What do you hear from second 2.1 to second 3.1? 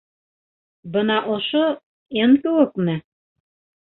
«Н» кеүекме?